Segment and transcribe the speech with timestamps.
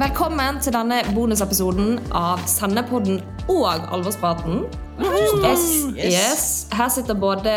[0.00, 3.18] Velkommen til denne bonusepisoden av Sendepodden
[3.52, 4.62] og Alvorspraten.
[5.00, 5.64] Yes,
[5.98, 6.44] yes.
[6.72, 7.52] Her sitter både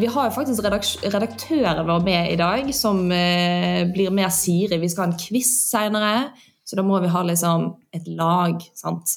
[0.00, 4.80] Vi har jo faktisk redaktøren vår med i dag, som eh, blir med Siri.
[4.82, 6.32] Vi skal ha en quiz seinere,
[6.66, 8.58] så da må vi ha liksom et lag.
[8.74, 9.14] sant?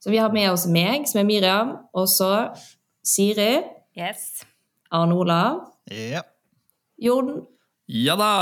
[0.00, 2.30] Så vi har med oss meg, som er Miriam, og så
[3.04, 3.60] Siri,
[3.98, 4.46] Yes.
[4.90, 5.60] Arne Olav,
[5.92, 6.24] Ja.
[6.96, 7.44] Jorden.
[7.88, 8.34] Ja da!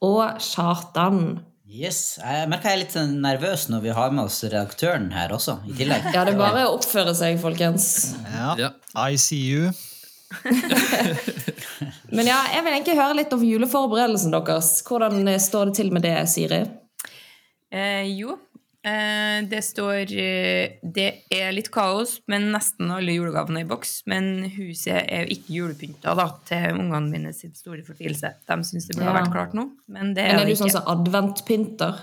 [0.00, 1.40] og Kjartan.
[1.70, 5.30] Yes, Jeg merker jeg er litt sånn nervøs når vi har med oss redaktøren her
[5.36, 6.08] også, i tillegg.
[6.10, 7.84] Ja, det er bare å oppføre seg, folkens.
[8.26, 8.56] ja.
[8.58, 8.70] Ja.
[8.98, 9.70] I see you.
[12.16, 14.72] Men ja, jeg vil egentlig høre litt om juleforberedelsen deres.
[14.86, 16.60] Hvordan står det til med det, Siri?
[17.70, 18.34] Eh, jo,
[18.82, 24.02] det står eh, Det er litt kaos, men nesten alle julegavene er i boks.
[24.08, 28.32] Men huset er jo ikke julepynta, da, til ungene mine sin store fortvilelse.
[28.48, 29.20] De syns det burde ha Ja.
[29.24, 32.00] vært klart nå, men det Men er er det du sånn som adventpynter?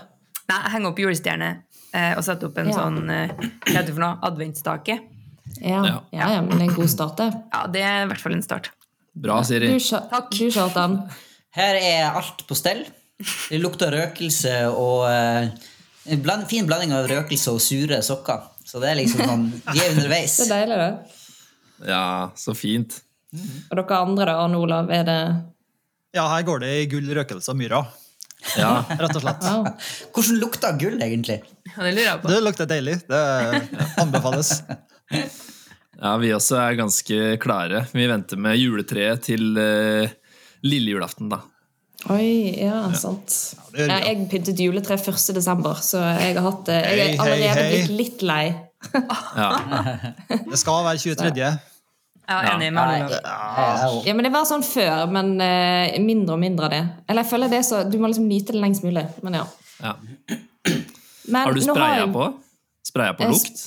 [0.48, 1.48] Nei, jeg henger opp julestjerne
[1.92, 2.74] eh, og setter opp en Ja.
[2.78, 4.18] sånn eh, Hva heter det for noe?
[4.22, 4.98] Adventstake.
[5.60, 5.80] Ja.
[5.84, 6.02] Ja.
[6.12, 7.32] ja, ja, men det er en god start, det.
[7.52, 8.70] Ja, det er i hvert fall en start.
[9.18, 9.72] Bra, Du, Siri.
[9.74, 11.10] Du Kjartan.
[11.58, 12.84] Her er alt på stell.
[13.18, 15.48] Det lukter røkelse og eh,
[16.16, 18.46] bland, fin blanding av røkelse og sure sokker.
[18.68, 20.36] Så det er liksom sånn Vi er underveis.
[20.40, 21.14] Det er deilig, det.
[21.88, 22.98] Ja, så fint.
[23.68, 25.20] Og dere andre, da, Arne Olav, er det
[26.16, 27.82] Ja, her går det i gull, røkelse og myra.
[28.56, 28.72] Ja.
[29.00, 29.44] Rett og slett.
[29.44, 29.68] Wow.
[30.14, 31.40] Hvordan lukter gull, egentlig?
[31.68, 32.32] Ja, det lurer jeg på.
[32.32, 32.96] Det lukter deilig.
[33.08, 33.22] Det
[34.00, 34.54] anbefales.
[35.12, 37.84] ja, vi også er ganske klare.
[37.92, 40.08] Vi venter med juletreet til uh,
[40.66, 41.42] lille julaften, da.
[42.06, 43.34] Oi, ja, sant.
[43.74, 43.96] Ja, ja.
[44.06, 45.32] jeg pyntet juletre 1.
[45.34, 46.76] desember, så jeg har hatt det.
[46.86, 47.70] Jeg er allerede hei.
[47.72, 48.44] blitt litt lei.
[50.52, 51.34] Det skal være 23.
[51.42, 51.56] Jeg
[52.28, 56.64] er enig med jeg- Ja, men Det var sånn før, men eh, mindre og mindre
[56.68, 56.82] av det.
[57.08, 59.06] Eller jeg føler det så, Du må liksom nyte det lengst mulig.
[59.22, 59.44] Men ja.
[59.82, 59.94] ja.
[61.26, 62.28] Men Har du spraya jeg- på?
[62.86, 63.66] Spraya på lukt?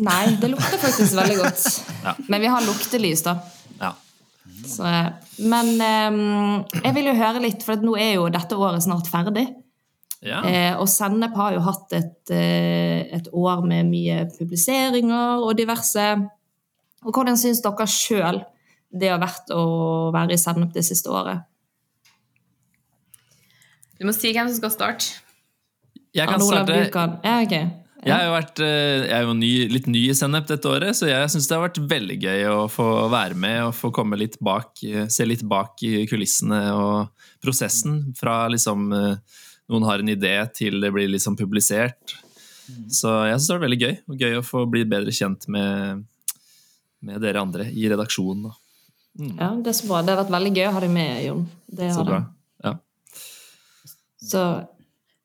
[0.00, 1.64] Nei, det lukter faktisk veldig godt.
[2.04, 2.14] Ja.
[2.32, 3.34] Men vi har luktelys, da.
[4.70, 4.86] Så,
[5.50, 6.20] men eh,
[6.84, 9.48] jeg vil jo høre litt, for at nå er jo dette året snart ferdig.
[10.22, 10.42] ja.
[10.46, 16.08] Eh, og Sennep har jo hatt et, eh, et år med mye publiseringer og diverse.
[17.04, 18.42] Og hvordan syns dere sjøl
[18.90, 21.46] det har vært å være i Sennep det siste året?
[24.00, 25.20] Du må si hvem som skal starte.
[26.16, 26.82] Jeg kan starte.
[27.22, 27.79] Ja, ok.
[28.00, 30.96] Jeg er jo, vært, eh, jeg er jo ny, litt ny i Sennep dette året,
[30.96, 34.16] så jeg syns det har vært veldig gøy å få være med og få komme
[34.16, 38.00] litt bak, eh, se litt bak i kulissene og prosessen.
[38.16, 42.16] Fra liksom eh, noen har en idé til det blir liksom publisert.
[42.88, 43.94] Så jeg syns det har vært veldig gøy.
[44.08, 46.02] Og gøy å få bli bedre kjent med,
[47.04, 48.50] med dere andre i redaksjonen.
[49.18, 49.32] Mm.
[49.36, 50.02] Ja, det er så bra.
[50.06, 51.48] Det har vært veldig gøy å ha deg med, Jon.
[51.66, 52.20] Det Så bra.
[52.22, 52.70] det.
[52.70, 52.76] Ja.
[54.20, 54.44] Så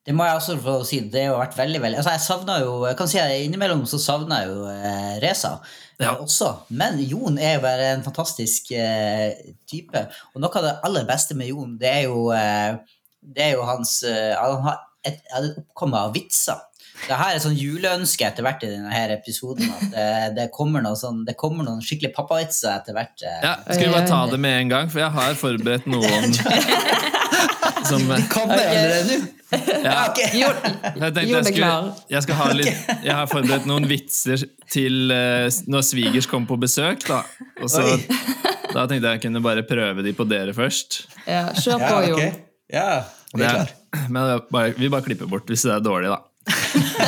[0.06, 1.00] Det må jeg også få si.
[1.10, 3.98] Det har vært veldig, veldig altså Jeg savner jo jeg kan si at Innimellom så
[3.98, 5.56] savner jeg jo eh, Reza
[5.98, 6.12] Ja.
[6.12, 6.52] eh, også.
[6.78, 9.32] Men Jon er jo bare en fantastisk eh,
[9.66, 10.04] type.
[10.34, 12.76] Og noe av det aller beste med Jon, det er jo, eh,
[13.34, 16.62] det er jo hans eh, Han har et, et oppkomme av vitser.
[17.06, 19.66] Det her er sånn juleønske etter hvert i denne her episoden.
[19.74, 20.06] At det,
[20.38, 23.18] det, kommer noen sånn, det kommer noen skikkelig pappavitser etter hvert.
[23.26, 23.42] eh.
[23.42, 26.30] ja, Skal vi bare ta det med en gang, for jeg har forberedt noen
[27.88, 28.02] som
[28.32, 29.32] Kommer allerede nå?
[29.86, 30.18] ja, Ok.
[30.34, 31.90] Jon, Jeg tenkte er jeg, skulle, klar.
[32.10, 34.42] jeg, skal ha litt, jeg har forberedt noen vitser
[34.74, 37.04] til eh, når svigers kommer på besøk.
[37.06, 37.20] Da.
[37.62, 37.84] Og så,
[38.74, 41.04] da tenkte jeg jeg kunne bare prøve de på dere først.
[41.28, 42.40] ja, kjør på, Ja, Jon.
[42.74, 42.86] Ja,
[43.36, 43.74] vi er klar.
[44.10, 46.22] det bare, vi bare klipper bort hvis det er dårlig, da.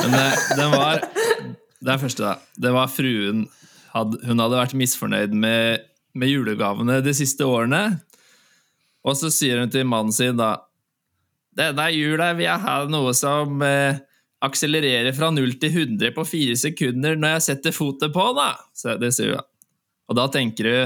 [0.04, 0.26] Men det,
[0.58, 1.02] den var
[1.78, 2.36] Det er første, da.
[2.58, 3.44] Det var fruen
[3.92, 5.84] hadde, Hun hadde vært misfornøyd med,
[6.18, 7.82] med julegavene de siste årene.
[9.06, 10.54] Og så sier hun til mannen sin da
[11.58, 13.98] Denne jula vil jeg ha noe som eh,
[14.46, 18.52] akselererer fra 0 til 100 på fire sekunder når jeg setter foten på, da.
[18.78, 19.46] Så det sier hun.
[20.08, 20.76] Og da tenker du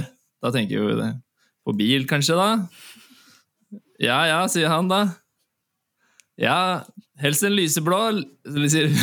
[0.42, 1.10] Da tenker du det.
[1.62, 2.48] på bil, kanskje, da?
[4.02, 5.02] Ja ja, sier han da.
[6.40, 6.82] Ja,
[7.22, 8.00] helst en lyseblå,
[8.72, 8.88] sier.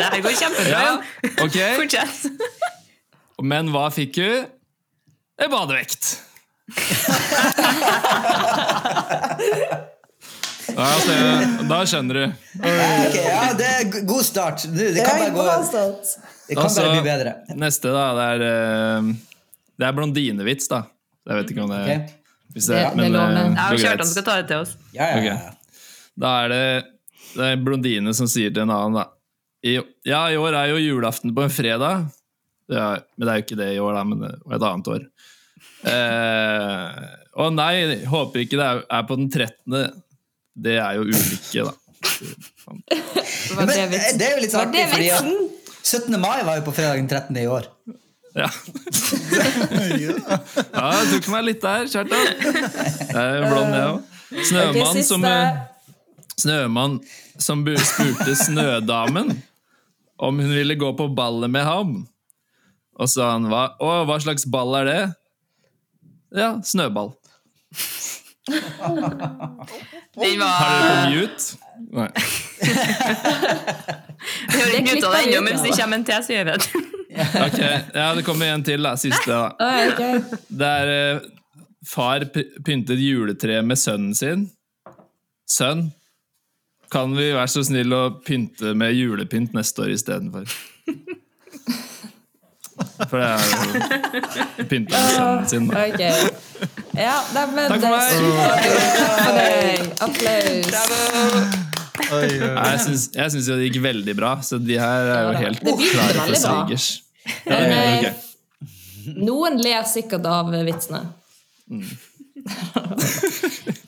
[0.00, 0.78] Det her går kjempebra.
[0.80, 0.92] Ja,
[1.44, 1.56] ok.
[1.76, 2.22] Fortsett.
[3.44, 4.46] Men hva fikk hun?
[5.40, 6.14] En badevekt.
[10.70, 11.14] Ja, så,
[11.68, 12.24] da skjønner du.
[12.60, 14.62] Okay, ja, det er god start.
[14.70, 17.32] Det kan bare gå Det kan Altså, bare bli bedre.
[17.58, 19.10] Neste, da, det er eh,
[19.80, 20.82] Det er blondinevits, da.
[21.28, 21.98] Jeg vet ikke om det okay.
[22.54, 24.62] hvis det, Det- det men, eh, Jeg det kjørt går Kjartan skal ta det til
[24.64, 24.76] oss.
[24.94, 25.34] Ja, ja, ja.
[25.34, 25.56] Ok.
[26.20, 26.62] Da er det,
[27.34, 29.04] det er en blondine som sier til en annen, da.
[29.62, 29.76] I,
[30.08, 32.06] ja, i år er jo julaften på en fredag.
[32.70, 32.88] Ja,
[33.18, 35.04] men det er jo ikke det i år, da, men det var et annet år.
[35.86, 36.88] Eh,
[37.40, 37.74] å nei,
[38.10, 40.02] håper ikke det er, er på den 13.
[40.60, 41.74] Det er jo ulykke, da.
[43.50, 45.24] Var Men det det, er jo litt artig, fordi at
[45.82, 46.20] 17.
[46.20, 47.36] mai var jo på fredag den 13.
[47.40, 47.68] i år.
[48.36, 48.46] Ja.
[50.06, 52.28] ja, jeg tok meg litt der, Kjartan.
[53.10, 54.00] Jeg er blond, jeg òg.
[54.46, 55.26] Snømann som.
[56.38, 57.00] Snømann
[57.42, 59.34] som spurte Snødamen
[60.20, 61.94] om hun ville gå på ballet med ham.
[63.00, 65.00] Og sa han hva, å, hva slags ball er det?
[66.36, 67.12] Ja, snøball.
[68.50, 71.56] Den var Har dere på mute?
[71.90, 72.08] Nei.
[74.50, 76.48] Vi har Det ikke muta det ennå, men hvis det kommer en til, så gjør
[76.50, 76.70] vi det.
[77.40, 78.92] Ok, ja, det kommer en til, da.
[79.00, 79.48] Siste, da.
[80.62, 81.24] Der eh,
[81.86, 82.22] far
[82.64, 84.44] pyntet juletre med sønnen sin.
[85.50, 85.88] Sønn,
[86.92, 90.46] kan vi være så snill å pynte med julepynt neste år istedenfor?
[93.10, 93.44] For det er jo
[94.70, 95.64] pynta med sønnen sin.
[95.70, 96.14] Okay.
[96.96, 98.10] Ja, nei, men Takk for det er meg.
[99.00, 99.54] Takk for deg.
[100.06, 100.70] Applaus.
[102.10, 105.60] Jeg syns, jeg syns jo det gikk veldig bra, så de her er jo helt
[105.64, 106.86] klare for svigers.
[107.44, 108.12] Ja, okay.
[109.16, 111.00] Noen ler sikkert av vitsene.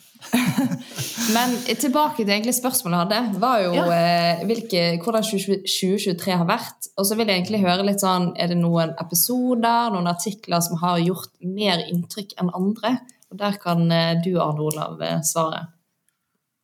[1.33, 3.85] Men tilbake til egentlig spørsmålet jeg hadde, var jo Ja.
[3.95, 6.89] eh, hvilke, hvordan 2023 har vært.
[6.97, 10.81] Og så vil jeg egentlig høre litt sånn Er det noen episoder, noen artikler som
[10.83, 12.99] har gjort mer inntrykk enn andre?
[13.33, 13.87] Og der kan
[14.25, 15.67] du, Arne Olav, svare.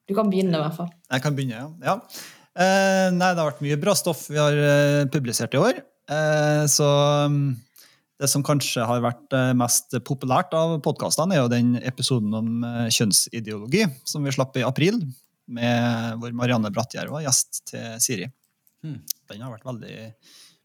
[0.09, 0.91] Du kan begynne, i hvert fall.
[1.13, 1.69] Jeg kan begynne, ja.
[1.85, 1.95] ja.
[2.59, 5.81] Eh, nei, det har vært mye bra stoff vi har publisert i år.
[6.09, 6.89] Eh, så
[8.19, 12.65] det som kanskje har vært eh, mest populært av podkastene, er jo den episoden om
[12.67, 15.01] eh, kjønnsideologi som vi slapp i april,
[15.49, 18.27] med hvor Marianne Brattgjerd var gjest til Siri.
[18.85, 18.99] Hmm.
[19.31, 19.95] Den har vært veldig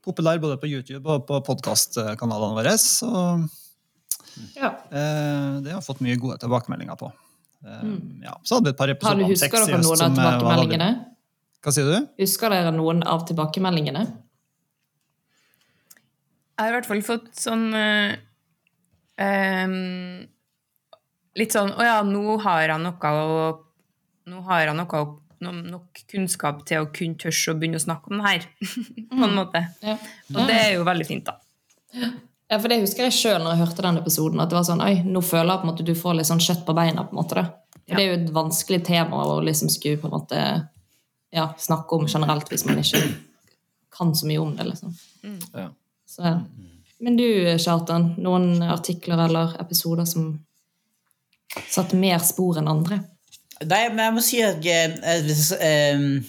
[0.03, 2.73] populær både på YouTube og på podkastkanalene våre.
[2.81, 3.07] Så
[4.57, 4.73] Ja.
[4.91, 7.11] eh, det har fått mye gode tilbakemeldinger på.
[7.65, 7.95] Eh,
[8.25, 8.35] ja.
[8.43, 10.89] Så hadde vi et par episoder om Husker sex i dere noen av tilbakemeldingene?
[11.63, 12.07] Hva sier du?
[12.19, 14.03] Husker dere noen av tilbakemeldingene?
[16.53, 18.15] Jeg har i hvert fall fått sånn eh,
[19.23, 20.27] ehm,
[21.39, 23.45] Litt sånn Å ja, nå har jeg noe å
[24.29, 27.83] Nå har jeg noe, å- no- nok kunnskap til å kunne tørre å begynne å
[27.83, 28.45] snakke om det her.
[29.17, 29.59] på en måte.
[29.83, 29.97] Ja.
[30.31, 31.33] Og det er jo veldig fint, da.
[32.47, 34.39] Ja, for det husker jeg sjøl når jeg hørte den episoden.
[34.39, 36.39] At det var sånn, oi, nå føler jeg på en måte du får litt sånn
[36.45, 37.03] kjøtt på beina.
[37.03, 37.43] på en måte da.
[37.83, 40.39] For Det er jo et vanskelig tema å liksom skulle på en måte
[41.35, 43.03] ja, snakke om generelt hvis man ikke
[43.99, 44.69] kan så mye om det.
[44.71, 44.95] liksom.
[45.51, 45.67] Ja.
[46.13, 46.37] Så, ja.
[47.03, 47.25] Men du,
[47.59, 50.37] Kjartan, noen artikler eller episoder som
[51.67, 53.01] satte mer spor enn andre?
[53.63, 56.23] Nei, men jeg må si at jeg, jeg, jeg,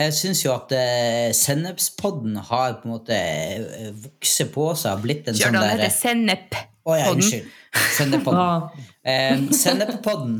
[0.00, 5.04] jeg syns jo at eh, Sennepspodden har på en måte eh, vokst på seg og
[5.04, 6.58] blitt en sånn Kjørdan der heter Sennep.
[6.88, 7.48] Å ja, unnskyld.
[7.96, 8.40] Sennepodden.
[8.40, 8.86] Bra.
[9.04, 10.36] Eh, Sennepodden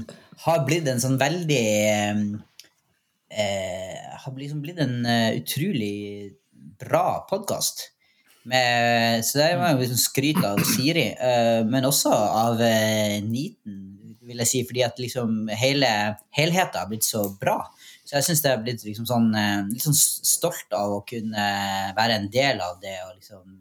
[0.46, 2.22] har blitt en sånn veldig eh,
[3.30, 6.32] eh, Har liksom blitt en uh, utrolig
[6.80, 7.88] bra podkast.
[8.42, 13.78] Så det var jo liksom skryt av Siri, eh, men også av eh, Niten,
[14.30, 15.88] vil jeg si, fordi at liksom hele
[16.36, 17.58] helheten har blitt så bra.
[18.04, 21.46] Så jeg syns det har blitt liksom sånn, eh, litt sånn stolt av å kunne
[21.96, 23.58] være en del av det og liksom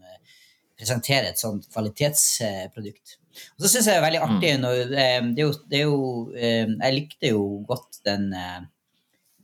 [0.79, 3.17] presentere et sånt kvalitetsprodukt.
[3.57, 5.85] Og så syns jeg det er veldig artig når eh, det er jo, det er
[5.85, 5.99] jo
[6.39, 8.31] Jeg likte jo godt den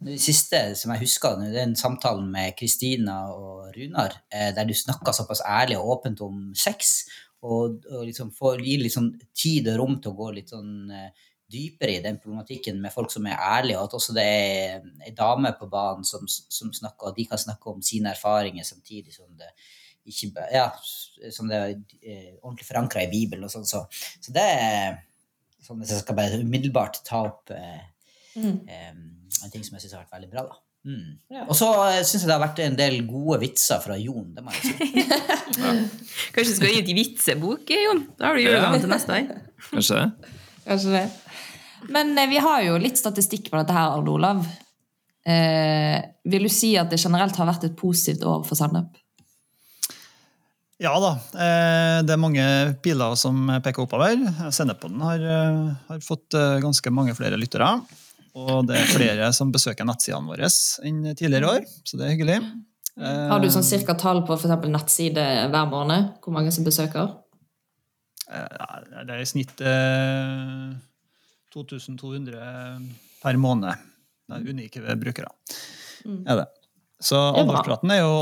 [0.04, 4.68] det siste som jeg husker, det er den samtalen med Kristina og Runar, eh, der
[4.68, 7.06] du snakka såpass ærlig og åpent om sex,
[7.46, 10.92] og, og liksom får, gir litt sånn tid og rom til å gå litt sånn
[10.92, 14.86] eh, dypere i den problematikken med folk som er ærlige, og at også det er
[15.06, 19.14] ei dame på banen som, som snakker, og de kan snakke om sine erfaringer samtidig
[19.16, 19.54] som det
[20.06, 20.68] ikke ja,
[21.34, 21.72] som det er
[22.06, 23.66] eh, ordentlig forankra i Bibelen og sånn.
[23.66, 23.82] Så,
[24.22, 25.00] så det er
[25.66, 27.82] sånn at jeg skal bare umiddelbart ta opp eh,
[28.36, 28.94] eh,
[29.44, 30.46] en ting som jeg syns har vært veldig bra.
[30.50, 30.62] da.
[30.86, 31.13] Mm.
[31.34, 31.44] Ja.
[31.50, 34.27] Og så uh, syns jeg det har vært en del gode vitser fra Jon.
[34.36, 35.06] det må jeg si.
[36.36, 38.04] Kanskje du skal gi ut i vitsebok, Jon?
[38.20, 39.32] Da har du julegaven til neste år.
[39.72, 40.36] Kanskje det?
[40.65, 41.08] Kanskje det.
[41.96, 44.46] Men eh, vi har jo litt statistikk på dette her, Arne Olav.
[45.25, 45.98] Eh,
[46.30, 48.94] vil du si at det generelt har vært et positivt år for Sennep?
[50.82, 52.46] Ja da, eh, det er mange
[52.84, 54.18] piler som peker oppover.
[54.51, 57.70] Sennepodden har, eh, har fått eh, ganske mange flere lyttere.
[58.36, 60.50] Og det er flere som besøker nettsidene våre
[60.84, 62.39] enn tidligere år, så det er hyggelig.
[63.00, 66.13] Eh, Har du sånn cirka tall på eksempel nettside hver måned?
[66.24, 67.13] Hvor mange som besøker?
[68.32, 70.75] eh, Det er i snitt eh,
[71.56, 72.84] 2200
[73.24, 73.75] per måned.
[74.27, 75.32] Det er unike brukere.
[76.25, 76.48] Er det.
[77.06, 78.13] Så alvorspraten er jo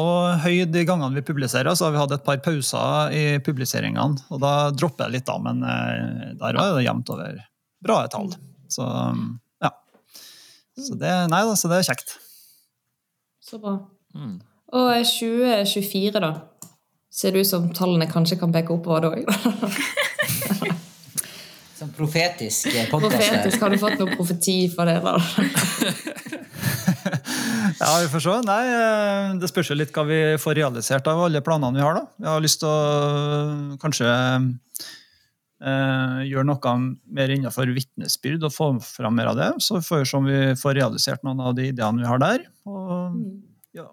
[0.44, 1.76] høy de gangene vi publiserer.
[1.78, 5.38] Så har vi hatt et par pauser i publiseringene, og da dropper jeg litt, da.
[5.42, 7.38] Men eh, der var det jevnt over
[7.84, 8.34] bra tall.
[8.74, 9.14] Så ja.
[10.80, 12.16] Så det, nei, da, så det er kjekt.
[13.44, 13.78] Så bra.
[14.18, 14.40] Mm.
[14.74, 16.32] Og 2024, da?
[17.14, 19.28] Ser det ut som tallene kanskje kan peke oppover da òg?
[21.78, 23.20] Sånn profetisk podkast.
[23.20, 24.98] Profetisk, har du fått noen profeti for det?
[25.04, 25.18] da?
[27.80, 28.34] Ja, vi får se.
[28.48, 31.98] Nei, eh, det spørs jo litt hva vi får realisert av alle planene vi har.
[31.98, 32.04] da.
[32.22, 34.46] Vi har lyst til å øh, kanskje eh,
[35.64, 36.76] gjøre noe
[37.16, 39.50] mer innenfor vitnesbyrd og få fram mer av det.
[39.64, 42.44] Så får vi se om vi får realisert noen av de ideene vi har der.
[42.68, 43.16] Og
[43.78, 43.88] ja,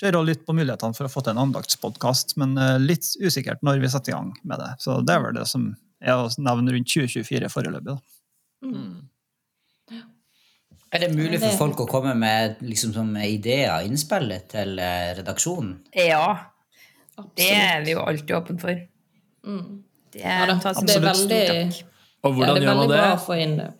[0.00, 3.62] ser også litt på mulighetene for å få til en andaktspodkast, men eh, litt usikkert
[3.66, 4.72] når vi setter i gang med det.
[4.82, 5.70] Så det er vel det som
[6.04, 7.94] er å nevne rundt 2024 foreløpig.
[7.94, 8.00] da.
[10.94, 15.80] Er det mulig for folk å komme med liksom, ideer og innspill til eh, redaksjonen?
[15.98, 16.52] Ja,
[17.38, 18.84] det er vi jo alltid åpne for.
[20.14, 21.84] Det Ja det, tas det er veldig,
[22.24, 22.98] og hvordan ja, det er gjør man det?
[23.00, 23.70] bra å få inn det.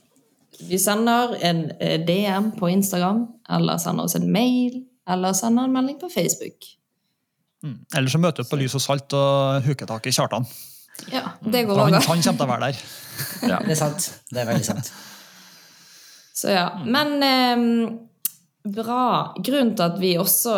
[0.69, 3.25] Vi sender en eh, DM på Instagram,
[3.57, 6.69] eller sender oss en mail, eller sender en melding på Facebook.
[7.65, 7.79] Mm.
[7.97, 10.47] Eller så møter vi på lys og salt og huker tak i Kjartan.
[11.11, 12.85] Ja, det går han, han kommer til å være der.
[13.51, 13.59] Ja.
[13.63, 14.09] Det er sant.
[14.31, 14.89] Det er veldig sant.
[16.35, 16.67] Så ja.
[16.83, 17.65] Men eh,
[18.65, 19.35] bra.
[19.45, 20.55] Grunnen til at vi også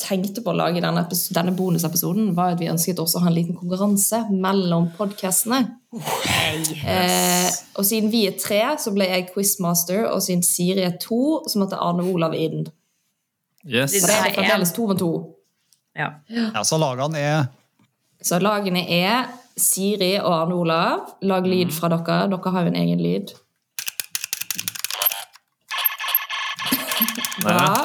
[0.00, 3.36] tenkte på å lage denne, denne bonusepisoden, var at vi ønsket også å ha en
[3.36, 5.62] liten konkurranse mellom podkastene.
[5.96, 7.48] Eh,
[7.78, 11.62] og siden vi er tre, så ble jeg quizmaster, og siden Siri er to, så
[11.62, 12.66] måtte Arne Olav inn.
[13.64, 13.96] Yes.
[13.96, 15.10] Så det er fremdeles to mot to.
[15.96, 16.12] Ja.
[16.28, 17.46] Ja, så lagene er
[18.22, 21.16] Så lagene er Siri og Arne Olav.
[21.24, 22.26] Lag lyd fra dere.
[22.32, 23.32] Dere har jo en egen lyd.
[27.42, 27.84] Bra.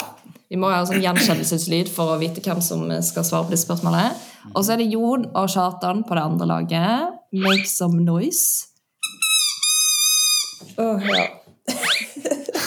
[0.51, 3.67] Vi må ha en sånn gjenkjennelseslyd for å vite hvem som skal svare på disse
[3.67, 4.11] spørsmålene.
[4.51, 7.21] Og så er det Jon og Kjartan på det andre laget.
[7.31, 8.67] Make some noise.
[10.75, 11.27] Oh, ja.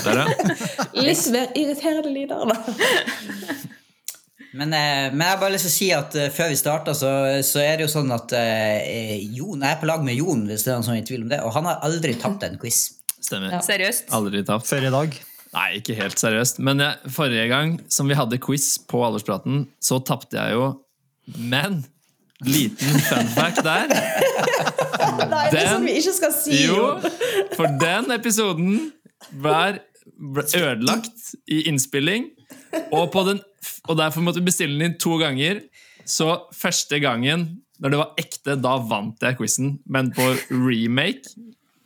[0.04, 0.24] Der, ja.
[0.96, 2.56] Litt mer irriterende lyder, da.
[4.54, 6.94] Men, eh, men jeg har bare lyst til å si at eh, før vi starter,
[6.94, 7.10] så,
[7.42, 10.62] så er det jo sånn at eh, Jon, jeg er på lag med Jon, hvis
[10.62, 12.60] det er noen som er i tvil om det, og han har aldri tapt en
[12.62, 12.84] quiz.
[13.18, 13.56] Stemmer.
[13.66, 14.12] Seriøst?
[14.14, 14.68] Aldri tapt.
[14.70, 15.18] før i dag.
[15.54, 16.58] Nei, ikke helt seriøst.
[16.64, 20.70] Men jeg, forrige gang som vi hadde quiz på Alderspraten, så tapte jeg jo.
[21.38, 21.84] Men
[22.44, 23.92] liten fun fact der.
[25.30, 26.64] Nei, det sånn vi ikke skal si.
[26.66, 26.96] Jo,
[27.54, 28.78] for den episoden
[29.44, 29.78] var,
[30.54, 32.28] ødelagt i innspilling.
[32.90, 33.40] Og, på den,
[33.88, 35.62] og derfor måtte vi bestille den inn to ganger.
[36.04, 37.46] Så første gangen,
[37.80, 39.78] når det var ekte, da vant jeg quizen.
[39.86, 41.32] Men på remake,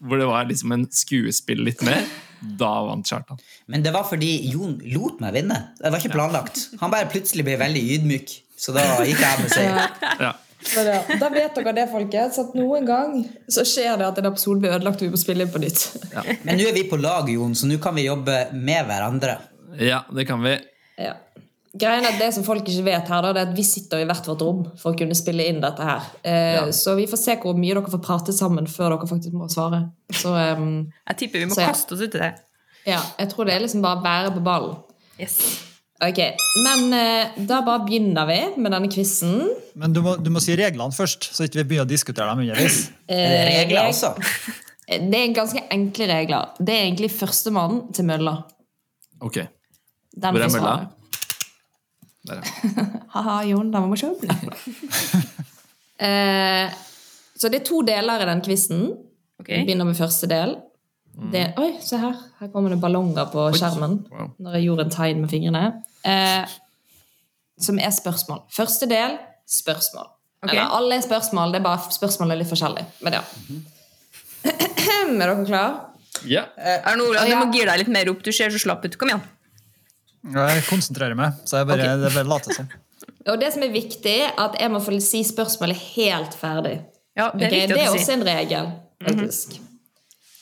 [0.00, 2.02] hvor det var liksom en skuespill litt mer,
[2.40, 3.38] da vant Kjartan.
[3.66, 5.56] Men det var fordi Jon lot meg vinne.
[5.78, 6.60] Det var ikke planlagt.
[6.80, 9.96] Han bare plutselig ble veldig ydmyk, så da gikk jeg med seier.
[10.26, 10.34] Ja.
[10.74, 10.82] Ja,
[11.20, 13.12] da vet dere det, folkens, at noen gang
[13.46, 15.84] så skjer det at en episode blir ødelagt og vi må spille inn på nytt.
[16.42, 19.36] Men nå er vi på lag, Jon, så nå kan vi jobbe med hverandre.
[19.78, 20.56] ja, det kan vi.
[20.98, 21.12] Ja.
[21.78, 24.02] Greien er at Det som folk ikke vet, her, da, det er at vi sitter
[24.02, 25.84] i hvert vårt rom for å kunne spille inn dette.
[25.84, 26.08] her.
[26.24, 26.64] Eh, Ja.
[26.74, 29.84] Så vi får se hvor mye dere får prate sammen før dere faktisk må svare.
[30.12, 31.70] Så um, Jeg tipper vi må Så ja.
[31.72, 32.34] kaste oss uti det.
[32.86, 34.76] ja, jeg tror det er liksom bare å være på ballen.
[35.20, 35.38] Yes.
[36.00, 36.18] Ok,
[36.62, 39.48] Men eh, da bare begynner vi med denne quizen.
[39.74, 42.44] Men du må, du må si reglene først, så ikke vi begynner å diskutere dem
[42.46, 42.84] underveis.
[43.08, 44.12] Er Eh, regler også?
[44.88, 46.52] Det er ganske enkle regler.
[46.62, 48.36] Det er egentlig førstemann til mølla.
[49.20, 49.40] Ok.
[50.14, 50.76] Den Hvor er mølla?
[53.14, 54.00] Haha, Jon, da må vi
[56.08, 56.70] eh,
[57.38, 58.82] Så det er to deler i den quizen.
[59.40, 59.60] Okay.
[59.60, 60.56] Vi begynner med første del.
[61.32, 62.14] Det, oi, se her.
[62.38, 63.96] Her kommer det ballonger på skjermen.
[64.12, 64.28] Wow.
[64.38, 65.64] Når jeg gjorde en tegn med fingrene.
[66.06, 66.44] Eh,
[67.58, 68.44] som er spørsmål.
[68.54, 69.16] Første del
[69.50, 70.06] spørsmål.
[70.44, 70.52] Okay.
[70.54, 72.86] Eller alle er spørsmål, det er bare spørsmålene er litt forskjellige.
[73.02, 73.22] Men ja.
[74.48, 75.72] er dere klare?
[76.30, 76.44] ja.
[76.86, 77.40] Arne Olav, du Ja.
[77.42, 78.22] må gire deg litt mer opp.
[78.22, 78.94] Du ser så slapp ut.
[78.98, 79.24] Kom igjen.
[80.34, 82.02] Jeg konsentrerer meg, så jeg bare, okay.
[82.02, 82.68] det er bare later som.
[83.28, 86.76] Og det som er viktig, er at jeg må få si spørsmålet helt ferdig.
[87.18, 87.66] Ja, det er okay?
[87.70, 88.14] det er også si.
[88.14, 88.70] en regel,
[89.04, 89.58] faktisk.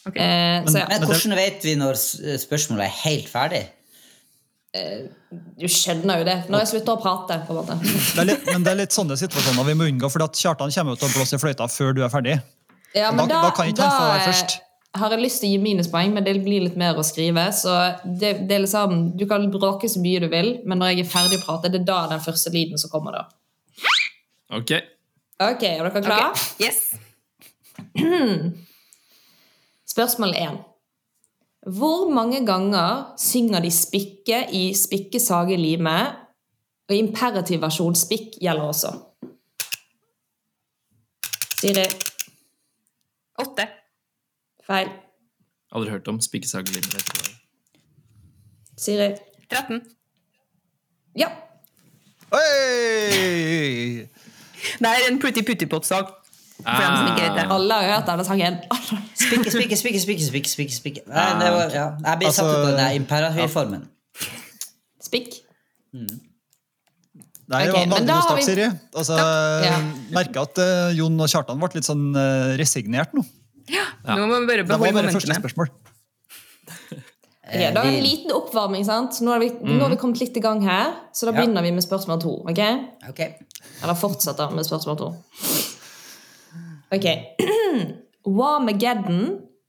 [0.06, 0.18] Ok.
[0.22, 1.98] eh, så ja, Men hvordan vet vi når
[2.42, 3.64] spørsmålet er helt ferdig?
[5.56, 6.36] du skjønner jo det.
[6.52, 7.76] Når jeg slutter å prate, på en måte.
[7.80, 10.74] Det er litt, men det er litt sånne situasjoner vi må unngå, for at Kjartan
[10.74, 12.36] kommer til å blåse i fløyta før du er ferdig.
[12.96, 14.58] Ja, men Da- da, da kan ikke han få være eh, først.
[15.00, 17.46] Har jeg lyst til å gi minuspoeng, men det blir litt mer å skrive.
[17.54, 17.72] Så
[18.04, 21.10] det, det er liksom, Du kan bråke så mye du vil, men når jeg er
[21.14, 23.18] ferdig å prate, det er da den første lyden som kommer.
[23.18, 23.26] da.
[24.56, 24.72] Ok.
[25.42, 26.30] Ok, Er dere klare?
[26.32, 26.66] Okay.
[26.66, 26.94] Yes.
[29.92, 30.60] Spørsmål 1.
[31.76, 35.96] Hvor mange ganger synger de spikke i spikke, sage, lime?
[36.86, 38.92] Og imperativ versjon spikk gjelder også.
[41.56, 41.86] Siri.
[43.42, 43.66] Åtte.
[44.66, 44.88] Feil.
[45.74, 46.82] Aldri hørt om spikkesagelim.
[48.78, 49.12] Siri.
[49.50, 49.80] 13.
[51.16, 51.28] Ja.
[52.34, 54.06] Oi!
[54.80, 55.42] Det er en Pretty
[57.12, 57.44] ikke det.
[57.52, 58.56] Alle har hørt denne sangen.
[59.26, 61.00] Spikke, spikke, spikke, spikke, spikke, spikke, spikke.
[61.10, 61.86] Nei, det var, ja.
[62.02, 62.94] Jeg satt Altså- ut på den der
[63.36, 63.82] Ja.
[65.06, 65.28] Spikk.
[67.46, 68.66] Nei, det var en vanlig start, Siri.
[68.96, 69.16] Altså,
[69.62, 69.76] Ja.
[70.16, 73.22] Merka at uh, Jon og Kjartan ble litt sånn uh, resignert nå.
[73.70, 75.68] Nå må vi bare Det var bare første spørsmål.
[77.46, 78.82] Okay, da er det en liten oppvarming.
[78.82, 79.20] sant?
[79.22, 81.36] Nå har, vi, nå har vi kommet litt i gang her, så da Ja.
[81.44, 82.32] begynner vi med spørsmål to.
[82.42, 82.58] ok?
[83.08, 83.36] okay.
[83.84, 85.12] Eller fortsetter med spørsmål to.
[86.90, 87.06] Ok.
[88.40, 89.20] Wamageddon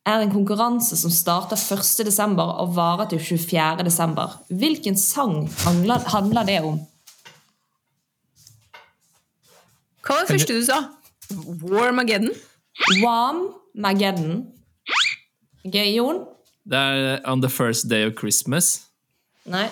[0.10, 2.02] er en konkurranse som starter 1.
[2.10, 3.86] desember og varer til 24.
[3.86, 4.40] desember.
[4.50, 6.80] Hvilken sang handler, handler det om?
[10.02, 10.82] Hva var det første du sa?
[11.62, 12.34] Warmageddon?
[13.04, 14.46] Wamageddon.
[15.74, 16.24] Gøy, Jon?
[16.70, 18.82] Det er On the First Day of Christmas.
[19.46, 19.68] Nei.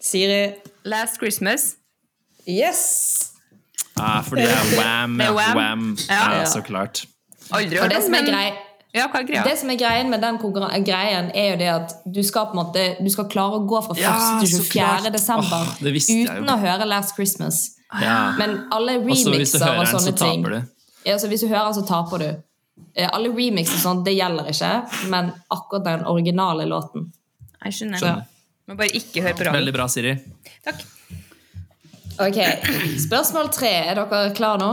[0.00, 0.54] Siri?
[0.84, 1.74] Last Christmas?
[2.48, 3.32] Yes!
[4.00, 5.18] Ah, fordi det er Wham.
[5.18, 5.56] Det er Wham.
[5.56, 5.98] Wham.
[6.08, 6.38] Ja.
[6.38, 7.04] Ja, så klart.
[7.50, 8.24] Aldri hørt om, som men
[8.94, 9.44] Ja, hva er?
[9.44, 10.38] Det som er greien med den
[10.84, 13.82] greien, er jo det at du skal på en måte Du skal klare å gå
[13.84, 14.00] fra 1.
[14.00, 15.12] Ja, til så 24.
[15.12, 16.08] desember jo.
[16.08, 17.60] uten å høre Last Christmas.
[18.02, 18.32] Ja.
[18.38, 20.77] Men alle Og så hvis du remixer hører og så sånne ting taper du.
[21.06, 22.28] Ja, så Hvis du hører, så taper du.
[22.94, 24.72] Eh, Alle remixer og sånt, det gjelder ikke,
[25.12, 27.08] men akkurat den originale låten.
[27.64, 28.02] Jeg skjønner.
[28.02, 28.12] Så.
[28.68, 29.58] Må bare ikke høre på radioen.
[29.62, 30.12] Veldig bra, Siri.
[30.66, 30.84] Takk.
[32.18, 32.38] Ok,
[33.06, 33.72] Spørsmål tre.
[33.88, 34.70] Er dere klare nå?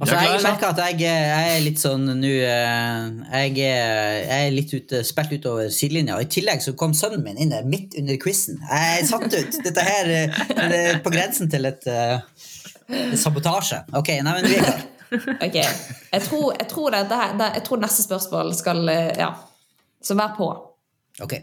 [0.00, 4.48] Altså, Jeg er merker at jeg, jeg er litt sånn nå eh, jeg, jeg er
[4.50, 6.16] litt ute, spilt utover sidelinja.
[6.18, 8.58] I tillegg så kom sønnen min inn der midt under quizen.
[8.66, 9.60] Jeg er satt ut.
[9.62, 13.78] Dette her eh, er på grensen til et et sabotasje.
[13.96, 14.90] Ok, nei, men vi er klare.
[15.14, 19.32] Ok, Jeg tror, jeg tror, det, det, det- jeg tror neste spørsmål skal eh, Ja.
[20.04, 20.48] Så vær på.
[21.24, 21.38] Ok.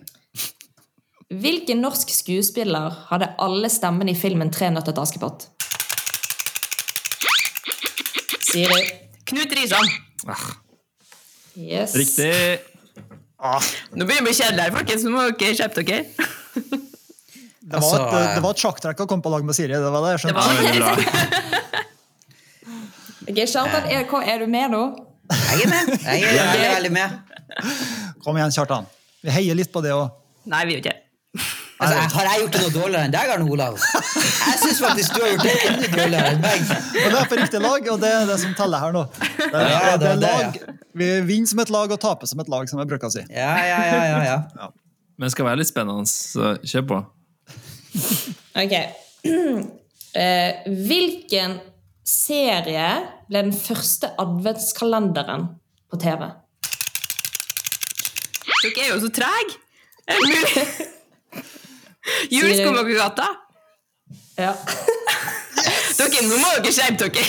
[1.32, 5.48] Hvilken norsk skuespiller hadde alle stemmene i filmen 'Tre nøtter til Askepott'?
[8.52, 8.82] Siri.
[9.26, 9.88] Knut Risan.
[11.58, 11.96] Yes.
[11.96, 12.60] Riktig.
[13.96, 15.06] Nå begynner vi å bli kjedelig her, folkens.
[15.08, 16.04] Nå må dere skjerpe dere.
[17.62, 19.72] Det var, Altså, et, det et sjakktrekk å komme på lag med Siri.
[19.80, 20.44] Det var det jeg skjønte.
[20.76, 21.58] Det var...
[23.36, 24.82] Kjartan, er, er du med nå?
[25.32, 25.94] Jeg er med.
[26.06, 27.10] Jeg er veldig, veldig med.
[28.24, 28.86] Kom igjen, Kjartan.
[29.24, 30.10] Vi heier litt på det òg.
[30.50, 30.98] Nei, vi gjør ikke det.
[31.82, 33.78] Altså, jeg- har jeg gjort det noe dårligere enn deg, Arne Olav?
[33.78, 36.60] Jeg syns faktisk du har gjort det enda dårligere enn meg.
[36.70, 39.02] Og det er på riktig lag, og det er det som teller her nå.
[39.40, 40.60] Det er, Ja, det det er det, lag.
[41.02, 43.24] Vi vinner som et lag og taper som et lag, som jeg bruker å si.
[43.34, 44.22] Ja, ja, ja, ja,
[44.60, 44.70] ja.
[45.18, 47.00] Men det skal være litt spennende, så kjør på.
[48.62, 48.76] Ok.
[49.26, 50.52] Uh,
[50.92, 51.58] hvilken
[52.06, 52.88] serie
[53.32, 55.46] ble den første adventskalenderen
[55.92, 56.26] på TV?
[58.62, 59.58] Dere er jo så trege!
[60.12, 60.64] Er det mulig?
[62.34, 63.28] Juleskomakergata.
[64.42, 64.52] Ja.
[66.02, 67.26] Dere, nå må dere skjerpe dere!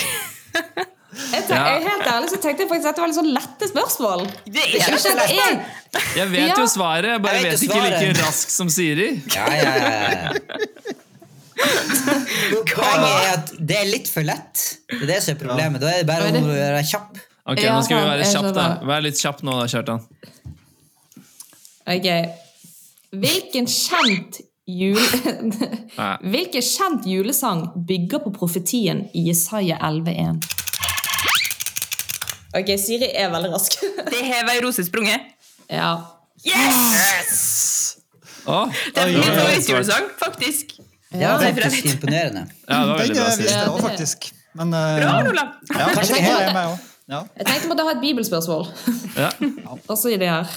[1.13, 3.67] Jeg, tenk, jeg, helt ærlig så tenkte jeg faktisk at det var litt sånn lette
[3.69, 4.23] spørsmål.
[4.49, 5.59] Det er skjønner jeg,
[6.17, 6.55] Jeg vet Ja.
[6.57, 9.09] jo svaret, jeg bare Jeg vet vet ikke ikke like raskt som Siri.
[9.35, 10.97] ja, ja, ja, ja.
[12.73, 14.63] Poenget er at det er litt for lett.
[14.89, 15.81] Det er det som er problemet.
[15.83, 17.19] Da er det bare å være kjapp.
[17.43, 18.65] Ok, nå skal vi være jeg kjapp da.
[18.87, 20.01] Vær litt kjapp nå da, Kjartan.
[21.93, 22.09] Ok.
[23.23, 25.33] Hvilken kjent jule...
[26.33, 30.39] Hvilken kjent julesang bygger på profetien i Jesaja 11,1?
[32.53, 33.75] Ok, Siri er veldig rask.
[34.13, 35.31] Det har ei rose sprunget.
[35.69, 35.93] ja.
[36.43, 37.35] Yes!
[38.43, 40.73] Å, Det er min favorittjulesang, faktisk.
[41.13, 42.41] Det det er faktisk imponerende.
[42.69, 44.27] Ja, det var veldig bra, Den visste jeg òg, faktisk.
[44.57, 45.43] Men eh, Bra, Ola!
[45.69, 46.77] ja, Kanskje jeg er med.
[47.13, 47.19] Ja.
[47.37, 48.67] Jeg tenkte jeg måtte ha et bibelspørsmål.
[49.17, 49.29] Ja.
[49.93, 50.47] Også i det her.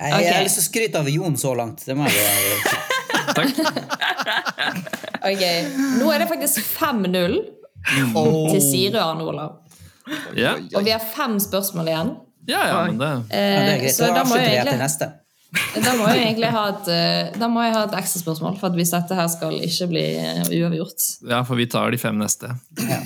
[0.00, 0.34] Jeg, jeg Ok.
[0.34, 1.82] har lyst til å skryte av Jon så langt.
[1.86, 2.76] Det må jeg gjøre.
[3.36, 3.50] Takk.
[5.20, 5.42] Ok,
[6.00, 7.36] Nå er det faktisk 5-0
[7.90, 9.56] til Siri og Arne Olav.
[10.34, 10.62] Yeah.
[10.74, 12.14] Og vi har fem spørsmål igjen.
[12.48, 13.94] ja, ja men det ja, det er Eh, greit.
[13.94, 15.10] så Da da må, avslutter jeg vi etter egentlig, neste.
[15.50, 18.70] Da må jeg egentlig ha et eh, Da må jeg ha et ekstra spørsmål, for
[18.70, 20.04] at hvis dette her skal ikke bli
[20.60, 21.06] uavgjort.
[21.26, 22.52] Ja, for vi tar de fem neste.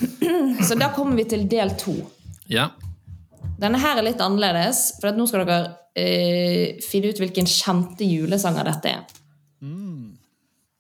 [0.68, 1.96] Så da kommer vi til del to.
[2.52, 2.68] Ja.
[3.60, 8.04] Denne her er litt annerledes, for at nå skal dere eh, finne ut hvilken kjente
[8.08, 9.04] julesanger dette er.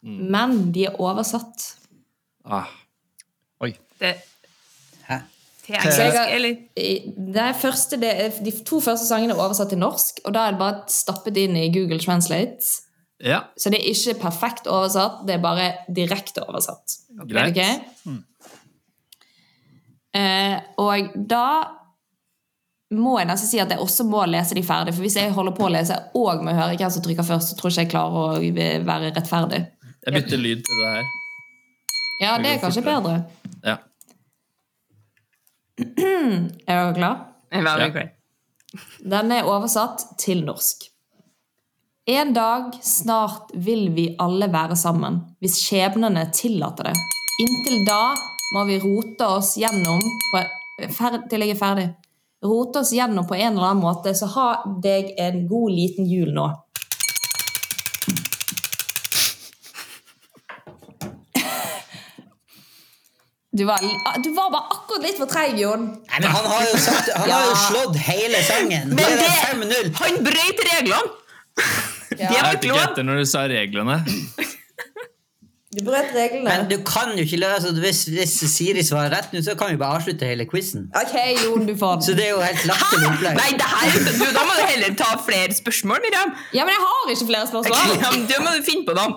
[0.04, 1.64] Men de er oversatt.
[2.44, 2.68] Ah.
[3.64, 3.70] Oi.
[4.00, 4.12] Det,
[5.08, 5.22] Hæ?
[5.64, 6.56] Til engelsk, eller?
[7.34, 10.46] det er første, det, er- de to første sangene er oversatt til norsk, og da
[10.48, 12.80] er det bare stappet inn i Google Translate.
[13.24, 16.98] Ja, Så det er ikke perfekt oversatt, det er bare direkte oversatt.
[17.30, 17.56] greit.
[17.56, 18.20] Ok?
[20.14, 21.46] Eh, og da
[22.94, 24.92] må jeg nesten si at jeg også må lese de ferdig.
[24.94, 27.56] For hvis jeg holder på å lese og må høre hvem som trykker først, så
[27.58, 29.62] tror jeg ikke jeg klarer å være rettferdig.
[30.04, 31.08] Jeg bytter lyd til det her.
[32.22, 33.16] Ja, det er kanskje bedre.
[33.64, 33.78] Ja.
[35.78, 37.20] Er dere klare?
[37.50, 38.10] Veldig Ja.
[39.14, 40.88] Den er oversatt til norsk.
[42.06, 46.94] En dag snart vil vi alle være sammen, hvis skjebnene tillater det.
[47.40, 48.14] Inntil da
[48.54, 50.42] må vi rote oss gjennom på
[50.92, 51.86] fer, Til jeg er ferdig.
[52.44, 54.48] Rote oss gjennom på en eller annen måte, så ha
[54.82, 56.50] deg en god liten jul nå.
[63.54, 63.78] Du var,
[64.24, 65.84] du var bare akkurat litt for treig, Jon.
[66.10, 68.88] Nei, men han har jo, sagt, han har jo slått hele sangen.
[68.90, 69.92] Men Det det- 5-0.
[70.00, 71.04] Han brøyt reglene!
[72.14, 73.94] Det Jeg hørte ikke etter når du sa reglene.
[75.74, 76.44] Du brøt reglene.
[76.46, 79.72] Men du kan jo ikke løse altså, hvis, hvis Siri svarer rett nå, så kan
[79.72, 80.84] vi bare avslutte hele quizen.
[80.94, 83.40] Ok, Jon, du får Så det er jo helt latterlig opplegg.
[83.40, 86.30] Nei, det her, du, da må du heller ta flere spørsmål, Miriam.
[86.54, 87.98] Ja, men jeg har ikke flere spørsmål.
[88.04, 89.16] Ja, men Da må du finne på dem.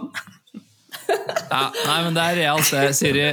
[1.52, 3.28] Ja, nei, men det er realt, det, Siri.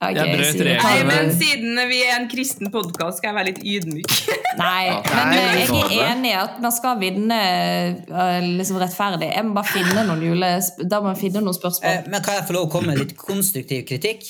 [0.00, 0.60] Ok, Jeg brøt.
[0.80, 4.14] Nei, men Siden vi er en kristen podkast, skal jeg være litt ydmyk.
[4.60, 9.28] Nei, men eh, jeg er enig i at man skal vinne eh, liksom rettferdig.
[9.28, 10.70] Jeg må bare finne noen jules...
[10.80, 12.08] Da må jeg finne noen Eh, spørsmål.
[12.14, 14.24] Men kan jeg få lov å komme med litt konstruktiv kritikk?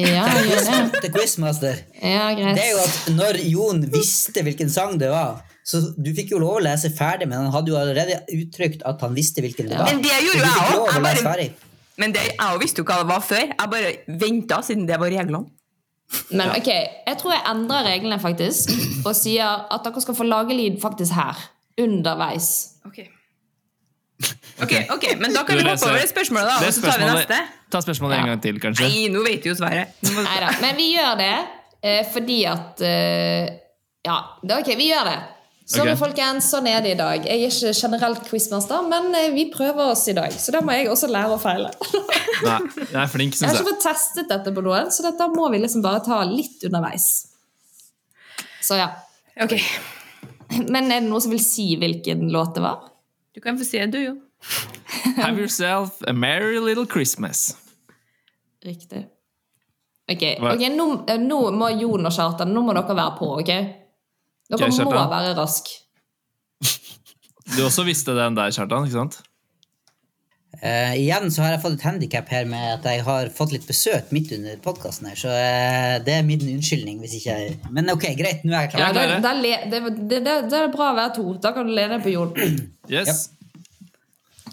[0.00, 0.80] Ja, gjør det.
[1.04, 1.84] Til Quizmaster.
[2.00, 2.56] Ja, greit.
[2.56, 6.38] Det er jo at når Jon visste hvilken sang det var så Du fikk jo
[6.38, 9.80] lov å lese ferdig, men han hadde jo allerede uttrykt at han visste hvilken det
[9.80, 9.90] var.
[9.90, 11.66] Men det gjorde du jeg fikk
[11.98, 13.44] Men det, jeg visste jo hva det var før.
[13.52, 15.46] Jeg bare venta siden det var reglene.
[16.30, 18.70] Men ok, jeg tror jeg endrer reglene faktisk,
[19.02, 21.40] og sier at dere skal få lage lyd faktisk her.
[21.82, 22.50] Underveis.
[22.86, 23.00] Ok,
[24.62, 27.02] ok, ok, Men da kan vi hoppe over det spørsmålet, da, Det og så tar
[27.02, 27.40] vi neste.
[27.74, 28.86] Ta spørsmålet en gang til, kanskje.
[28.86, 29.98] Nei, nå vet vi jo svaret.
[30.06, 31.32] Neida, men vi gjør det
[31.82, 33.54] eh, fordi at eh,
[34.06, 35.18] Ja, det ok, vi gjør det.
[35.66, 35.98] Sorry, okay.
[35.98, 37.24] folkens, sånn er det i dag.
[37.26, 40.30] Jeg er ikke generelt quizmaster, men eh, vi prøver oss i dag.
[40.38, 41.72] Så da må jeg også lære å feile.
[42.46, 45.48] Nei, jeg er flink, Jeg har ikke fått testet dette på noen, så dette må
[45.50, 47.08] vi liksom bare ta litt underveis.
[48.62, 48.92] Så ja.
[49.42, 49.56] Ok,
[50.70, 52.86] Men er det noen som vil si hvilken låt det var?
[53.34, 54.14] Du kan få si det, du, jo.
[55.18, 57.56] Have yourself a merry little Christmas.
[58.62, 59.02] Riktig.
[60.06, 63.52] Ok, okay nå, eh, nå må Jon og Kjartan Nå må dere være på, ok?
[64.50, 65.72] Dere okay, må være rask.
[67.46, 68.88] Du også visste den der, Kjartan?
[68.88, 69.20] ikke sant?
[70.56, 73.66] Uh, igjen så har jeg fått et handikap her med at jeg har fått litt
[73.68, 77.92] besøk midt under podkasten her, så uh, det er min unnskyldning hvis ikke jeg Men
[77.92, 78.96] ok, greit, nå er jeg Ja, klar.
[78.96, 79.36] det, klare.
[79.44, 81.26] det, er det, det, det, det er bra å være to.
[81.44, 82.32] Da kan du lene på Jon.
[82.96, 83.28] Yes.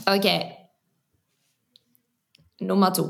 [0.10, 0.26] Ok.
[2.66, 3.06] Nummer to.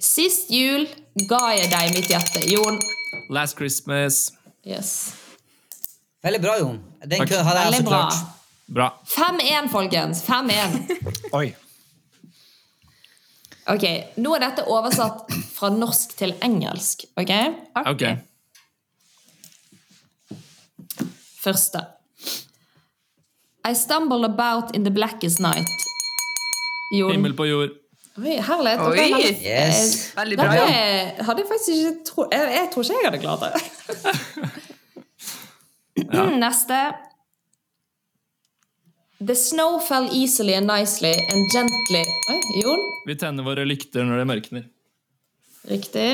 [0.00, 0.86] Sist jul
[1.28, 2.42] ga jeg deg mitt hjerte.
[2.48, 2.80] Jon.
[3.30, 4.30] Last Christmas.
[4.66, 5.17] Yes.
[6.24, 6.78] Veldig bra, Jon.
[7.04, 7.30] Den Takk.
[7.46, 8.02] hadde jeg Veldig også bra.
[8.08, 8.34] klart.
[8.68, 8.88] Bra.
[9.06, 10.22] 5-1, folkens.
[10.26, 10.78] 5-1.
[11.38, 11.46] Oi.
[13.68, 13.84] Ok,
[14.16, 17.04] Nå er dette oversatt fra norsk til engelsk.
[17.20, 17.32] ok?
[17.86, 18.04] Ok.
[21.42, 21.82] Første.
[23.68, 25.68] I stumbled about in the blackest night.
[26.96, 27.12] Jon.
[27.12, 27.74] Himmel på jord.
[28.18, 28.80] Oi, herlighet.
[28.80, 28.98] Oi.
[28.98, 30.12] er Yes.
[30.16, 30.72] Veldig bra, Jon.
[31.28, 33.52] hadde jeg faktisk ikke tro jeg, jeg tror ikke jeg hadde klart det.
[36.44, 36.80] Neste.
[39.20, 42.82] The snow fell easily and nicely and gently Oi, Jon.
[43.06, 44.66] Vi tenner våre lykter når det mørkner.
[45.68, 46.08] Riktig.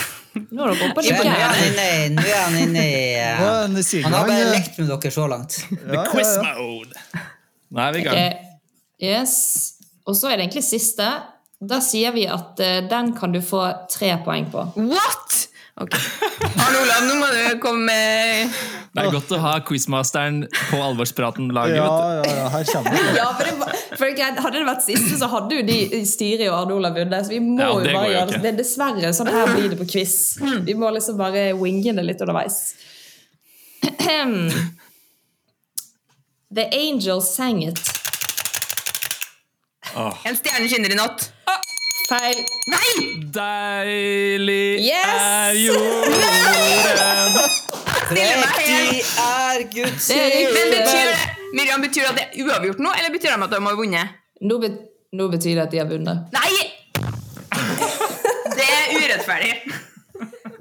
[0.54, 4.90] Nå er er han inne i han inne i eh, Han har bare lekt med
[4.90, 5.60] dere så langt.
[5.70, 7.02] ja, ja, Quiz mode!
[7.70, 8.18] Nå er vi i gang.
[8.18, 8.56] Okay.
[9.00, 9.36] Yes.
[10.06, 11.06] Og så er det egentlig siste.
[11.60, 14.66] Da sier vi at uh, den kan du få tre poeng på.
[14.80, 15.49] What?!
[15.80, 15.94] Ok.
[16.60, 18.52] Arne Olav, nå må du komme med
[18.92, 21.78] Det er godt å ha quizmasteren på alvorspraten-laget.
[21.78, 21.86] Ja,
[22.18, 23.14] ja, ja, her kommer det.
[23.16, 23.54] Ja, for det,
[23.94, 25.78] for det greit, Hadde det vært siste, så hadde jo de
[26.10, 27.24] styret og Arne Olav vunnet.
[27.26, 28.42] Så vi må Ja, jo bare gjøre det.
[28.44, 30.14] Det er dessverre sånn her blir det på quiz.
[30.68, 32.60] Vi må liksom bare winge det litt underveis.
[36.50, 37.78] The Angel sang it.
[39.94, 41.28] En stjerne skinner i natt.
[42.10, 42.40] Feil.
[42.66, 42.94] Nei!
[43.30, 45.20] Deilig Yes!
[45.22, 46.24] er jorden
[48.10, 50.48] Riktig er Guds Det er.
[50.56, 51.20] Men betyr det
[51.54, 54.16] Miriam, betyr det at det er uavgjort nå, eller betyr det at de har vunnet?
[54.42, 54.80] Nå, bet
[55.14, 56.34] nå betyr det at de har vunnet.
[56.34, 56.52] Nei!
[58.58, 59.54] Det er urettferdig.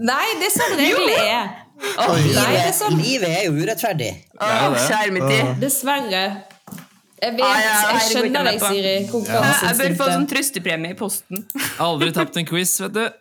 [0.05, 1.49] Nei, det er sånn reglene er.
[1.79, 3.01] Nei, det er Livet, sånn.
[3.01, 4.13] livet er jo urettferdig.
[4.37, 4.85] Åh, det.
[4.85, 5.51] Kjære mitt tid.
[5.65, 6.23] Dessverre.
[7.19, 9.39] Jeg vet, Ah, ja, jeg skjønner deg, jeg Ja.
[9.67, 11.43] Jeg bør få sånn trøstepremie i posten.
[11.83, 13.05] Aldri tapt en quiz, vet du.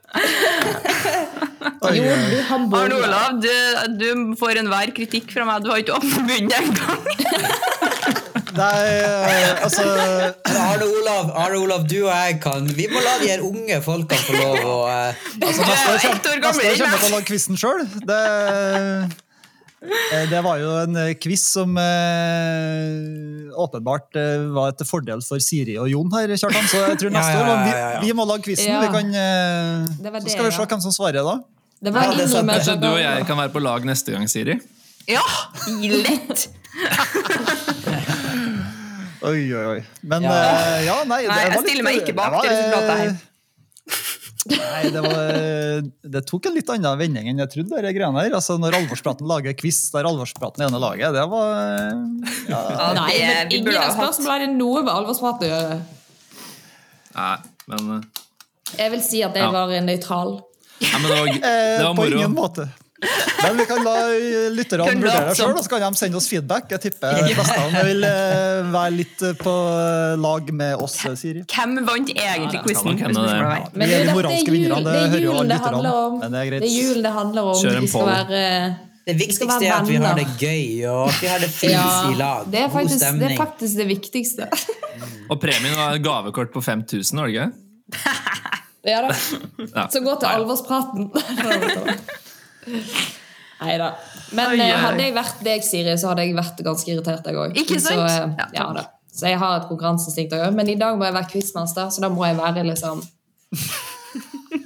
[1.88, 2.38] Jo, du
[2.76, 2.94] Arne.
[2.94, 3.50] Olav, du,
[3.98, 4.08] du
[4.38, 5.62] får enhver kritikk fra meg.
[5.64, 7.02] Du har ikke åpnet munnen engang.
[8.58, 9.84] Nei, eh, altså
[10.48, 14.18] Arne Olav, Arne Olav, du og jeg kan Vi må la de her unge folkene
[14.24, 16.88] få lov å eh, Altså, Du neste år kommer gammel, neste år kommer jeg ikke?
[16.88, 17.82] til å ta quizen sjøl.
[19.78, 25.38] Det, eh, var jo en eh, quiz som eh, åpenbart eh, var til fordel for
[25.42, 26.66] Siri og Jon her, Kjartan.
[26.70, 28.00] Så jeg tror neste Ja, ja, år vi, ja, ja, ja.
[28.02, 28.72] vi må lage quizen.
[28.72, 28.80] Ja.
[28.82, 30.68] Vi kan, eh, Det så skal vi se ja.
[30.72, 31.36] hvem som svarer da.
[31.78, 32.58] Det det.
[32.58, 34.58] Kanskje du og jeg kan være på lag neste gang, Siri?
[35.08, 35.22] Ja,
[35.78, 36.48] lett!
[39.18, 39.78] Oi, oi, oi.
[40.06, 40.30] Men Ja.
[40.30, 43.16] eh, ja, nei, det Nei, jeg stiller meg ikke bak det var, det resultatet her.
[44.54, 47.82] Eh, Nei, det, var, det tok en litt annen vending enn jeg trodde.
[47.84, 48.34] Det greiene her.
[48.38, 51.52] Altså, når Alvorspraten lager quiz der Alvorspraten er ene laget, det var
[52.48, 55.78] ja, Ja, Nei, men ingen av spørsmålene hadde noe med Alvorspraten å gjøre.
[57.18, 57.36] Nei,
[57.72, 58.24] men, eh,
[58.78, 59.50] Jeg vil si at jeg Ja.
[59.54, 60.36] var nøytral.
[60.82, 62.04] Nei, men det var, det var moro.
[62.10, 62.68] på ingen måte.
[63.42, 63.92] Men vi kan la
[64.50, 66.64] lytterne vurdere det sjøl, og så kan de sende oss feedback.
[66.74, 69.52] Jeg tipper fleste vil eh, være litt eh, på
[70.18, 71.44] lag med oss, Siri.
[71.52, 72.98] Hvem vant egentlig Ja, det quizen?
[72.98, 73.78] Spørsmålet det.
[73.78, 75.94] Men Vi er de moralske er jul- vinnerne, det det er hører jo alle lytterne.
[76.24, 76.66] Men det er greit.
[76.66, 77.62] Det er julen det handler om.
[77.62, 78.10] Kjør en Vi skal poll.
[78.10, 78.42] være
[79.08, 81.86] Det viktigste er at vi har det gøy, og at vi har det fint ja,
[82.10, 82.42] i lag.
[82.52, 84.48] det er, God faktisk, det er faktisk det viktigste.
[85.30, 87.48] Og premien var gavekort på 5000, var det ikke?
[88.88, 89.86] Ja da.
[89.92, 91.08] Så gå til alvorspraten.
[93.58, 93.88] Nei da.
[94.36, 97.26] Men Oi, oi, eh, hadde jeg vært deg, Siri, så hadde jeg vært ganske irritert,
[97.26, 97.56] jeg òg.
[97.58, 100.54] Ikke Så, eh, Ja, ja, så jeg har et konkurranseinstinkt òg.
[100.54, 103.02] Men i dag må jeg være quizmaster, så da må jeg være liksom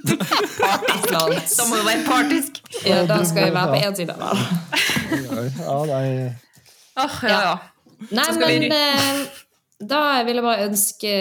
[0.03, 1.55] Partyklans.
[1.57, 2.59] Da må du være partisk.
[2.85, 4.15] Ja, da skal jeg være på én side.
[4.19, 4.33] Da.
[5.13, 6.33] Ja, nei.
[6.99, 7.55] Oh, ja, ja.
[8.13, 9.23] Nei, men vi eh,
[9.89, 11.13] da vil jeg bare ønske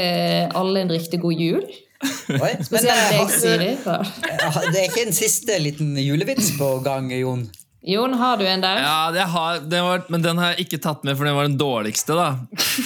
[0.58, 1.64] alle en riktig god jul.
[2.02, 7.44] Oi, men har- Det er ikke en siste liten julevits på gang, Jon?
[7.82, 8.78] Jon, har du en der?
[8.78, 11.48] Ja, det har, det var, men den har jeg ikke tatt med, for den var
[11.48, 12.14] den dårligste.
[12.14, 12.28] da.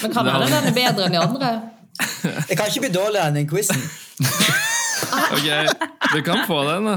[0.02, 1.50] Men kan hende den er bedre enn de andre?
[2.48, 3.82] Det kan ikke bli dårligere enn den quizen.
[5.06, 5.46] Ok,
[6.14, 6.94] Du kan få den, da.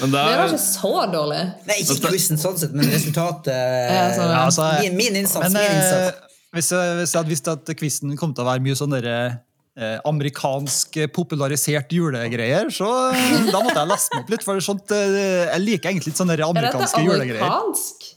[0.00, 1.40] Men da, Det var ikke så dårlig.
[1.68, 5.48] Nei, ikke quizen sånn sett, men resultatet Ja, sånn, altså, min, min innsats.
[5.48, 6.38] Men min eh, innsats.
[6.54, 9.16] hvis, jeg, hvis jeg hadde visst at quizen kom til å være mye sånn derre
[10.04, 14.44] amerikansk eh, popularisert julegreier, så eh, da måtte jeg lese meg opp litt.
[14.46, 17.42] For sånt, eh, jeg liker egentlig litt sånne Er amerikanske julegreier.
[17.44, 18.08] amerikansk?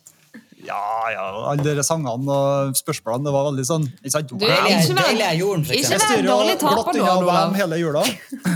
[0.62, 0.78] Ja,
[1.10, 4.30] ja, alle dere sangene og spørsmålene, det var veldig sånn ikke sant?
[4.30, 4.52] Du, Wow.
[4.52, 7.56] ikke vær- Jeg dårlig taper nå, Olav.
[7.58, 8.04] hele jula.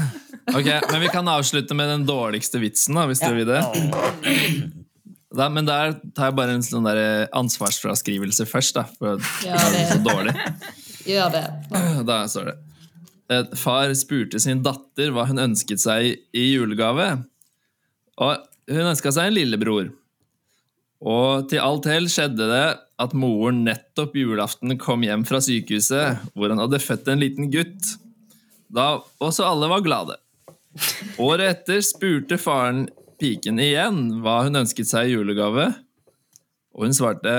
[0.57, 4.71] ok, Men vi kan avslutte med den dårligste vitsen, da, hvis dere vil det.
[5.35, 8.85] Da, men der tar jeg bare en sånn der ansvarsfraskrivelse først, da.
[8.99, 10.35] For Ja, det er så dårlig.
[11.09, 11.43] Gjør det.
[12.07, 12.55] Da står det
[13.31, 17.07] Eh, Far spurte sin datter hva hun ønsket seg i julegave.
[18.21, 19.91] Og hun ønska seg en lillebror.
[21.05, 22.65] Og til alt hell skjedde det
[23.01, 27.95] at moren nettopp julaften kom hjem fra sykehuset, hvor han hadde født en liten gutt.
[28.71, 30.15] Da også alle var glade.
[31.21, 32.85] Året etter spurte faren
[33.19, 35.69] piken igjen hva hun ønsket seg i julegave,
[36.75, 37.35] og hun svarte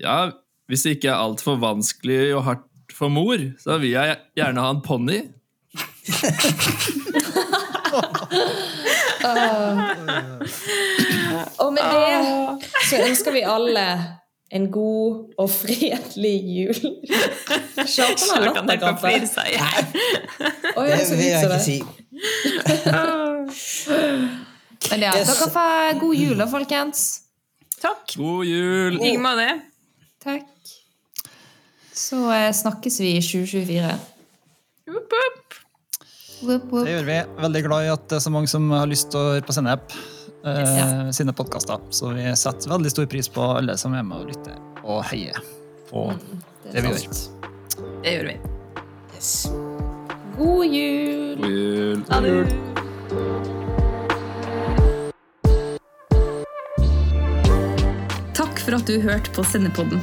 [0.00, 0.32] ja,
[0.68, 4.70] hvis det ikke er altfor vanskelig og hardt for mor, så vil jeg gjerne ha
[4.74, 5.20] en ponni.
[11.58, 13.84] Og med det så ønsker vi alle
[14.54, 16.74] en god og fredelig jul.
[17.74, 19.00] Kjartan har latt er på latterkrampe.
[19.02, 19.48] flire seg.
[19.50, 19.64] i Det
[20.76, 21.78] det vil jeg ikke si.
[24.90, 25.26] Men ja, Yes.
[25.32, 27.20] dere får god jul da, folkens.
[27.80, 28.14] Takk.
[28.16, 28.92] God jul!
[29.00, 29.48] I like måte.
[30.24, 30.42] Takk.
[32.04, 33.92] Så eh, snakkes vi i 2024.
[34.90, 35.54] Woop, woop.
[36.44, 36.84] Whoop, whoop.
[36.84, 37.18] Det gjør vi.
[37.46, 39.54] Veldig glad i at det er så mange som har lyst til å høre på
[39.56, 40.88] Sennep yes, Ja.
[41.16, 41.80] sine podkaster.
[41.94, 45.38] Så vi setter veldig stor pris på alle som er med og lytter og heier
[45.88, 46.10] på
[46.72, 47.16] det vi gjør.
[48.04, 48.36] Det gjør vi.
[49.16, 49.32] Yes.
[50.36, 51.40] God jul!
[51.40, 52.04] God jul.
[52.10, 52.34] Ha det.
[58.34, 60.02] Takk for at du hørte på Sennepodden.